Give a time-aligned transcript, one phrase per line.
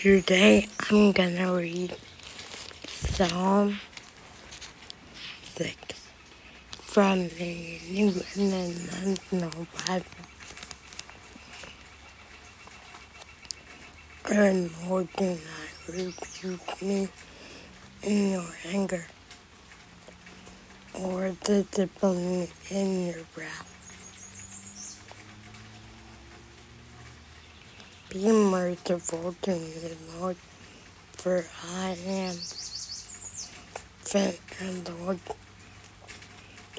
[0.00, 1.94] Today I'm gonna read
[2.86, 3.78] Psalm
[5.56, 5.76] 6
[6.72, 10.06] from the New International Bible.
[14.32, 17.08] And Lord, do not rebuke me
[18.02, 19.04] in your anger
[20.94, 23.79] or discipline me in your wrath.
[28.10, 29.72] Be merciful to me,
[30.18, 30.36] Lord,
[31.12, 32.34] for I am
[34.60, 35.20] and Lord,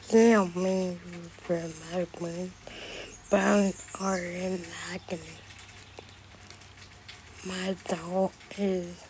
[0.09, 0.98] heal me
[1.38, 2.52] from my.
[3.30, 5.22] Bones are in agony.
[7.48, 9.02] My soul is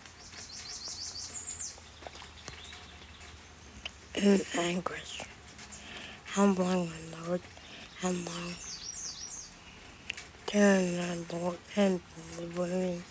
[4.13, 5.23] in anguish.
[6.25, 6.91] How long,
[7.25, 7.41] Lord?
[7.99, 8.70] How long?
[10.51, 10.97] Turn,
[11.29, 12.01] the and
[12.35, 13.01] deliver me.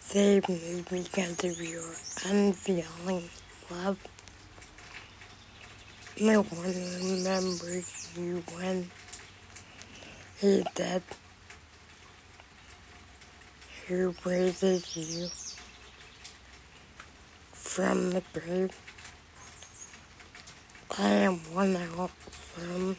[0.00, 1.94] Save me because of your
[2.26, 3.30] unfailing
[3.70, 3.96] love.
[6.20, 8.90] No one remembers you when
[10.38, 11.04] he's dead.
[13.86, 15.28] Who praises you
[17.52, 18.76] from the grave?
[20.98, 22.96] I am one out from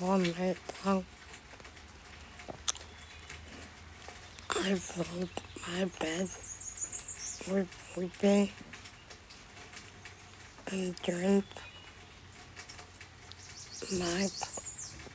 [0.00, 1.04] night long.
[4.50, 5.28] I filled
[5.66, 6.28] my bed
[7.50, 8.50] with weeping
[10.70, 11.42] and turned
[13.98, 14.28] my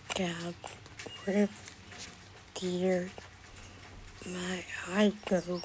[0.09, 0.56] couch
[1.25, 1.50] with
[2.53, 3.12] tears.
[4.25, 5.62] My eyes go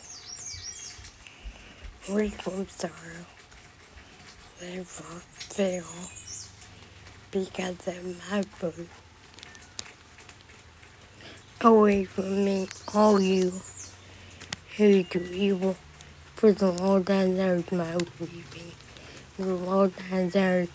[2.04, 3.26] from sorrow.
[4.60, 5.84] They fail
[7.32, 8.88] because of my food.
[11.60, 13.52] Away from me, all you
[14.76, 15.76] who do evil,
[16.36, 18.70] for the Lord heard my weeping.
[19.36, 20.68] The Lord heard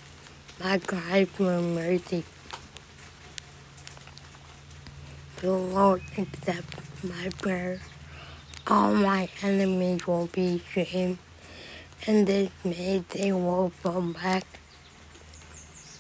[0.59, 2.25] my cry for mercy.
[5.37, 7.79] The Lord accept my prayer.
[8.67, 11.17] All my enemies will be shamed,
[12.05, 14.43] and dismayed they will fall back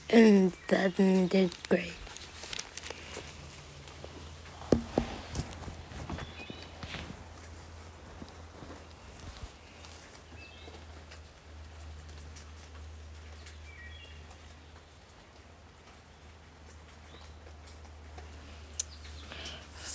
[0.09, 2.02] in sudden disgrace.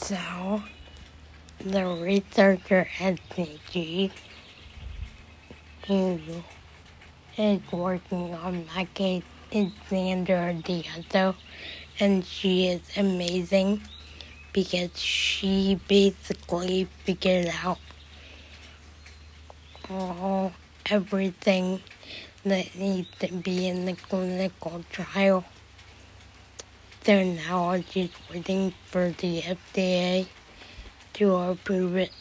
[0.09, 0.63] So,
[1.61, 4.11] the researcher CG
[5.87, 6.19] who
[7.37, 11.35] is working on my case is Sandra Diazzo,
[12.01, 13.83] and she is amazing
[14.55, 17.79] because she basically figured out
[19.91, 20.53] all
[20.87, 21.83] everything
[22.47, 25.45] that needs to be in the clinical trial.
[27.09, 30.27] So now I'm just waiting for the FDA
[31.15, 32.13] to approve it.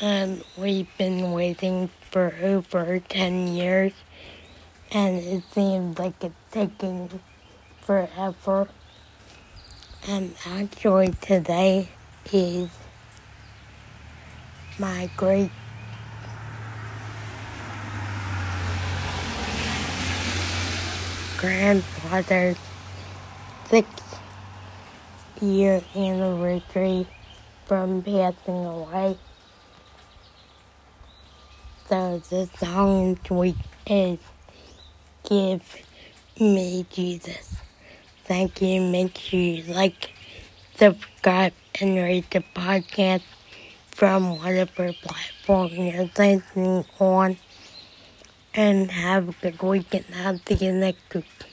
[0.00, 3.94] And we've been waiting for over 10 years,
[4.92, 7.20] and it seems like it's taking
[7.80, 8.68] forever.
[10.06, 11.88] And actually, today
[12.32, 12.70] is
[14.78, 15.50] my great
[21.38, 22.56] grandfather's
[23.70, 24.18] sixth
[25.40, 27.06] year anniversary
[27.64, 29.16] from passing away.
[31.88, 33.56] So the song this week
[33.86, 34.18] is
[35.28, 35.62] Give
[36.40, 37.56] Me Jesus.
[38.24, 38.80] Thank you.
[38.80, 40.10] Make sure you like,
[40.76, 43.22] subscribe, and rate the podcast
[43.92, 47.36] from whatever platform you're listening on.
[48.52, 49.88] And have a good
[50.54, 51.47] you next week.